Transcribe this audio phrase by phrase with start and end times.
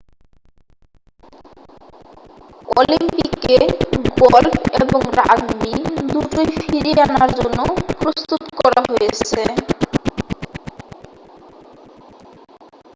[2.75, 3.57] অলিম্পিকে
[4.21, 5.73] গলফ এবং রাগবি
[6.07, 7.59] দুটোই ফিরিয়ে আনার জন্য
[7.99, 9.41] প্রস্তুত করা হয়েছে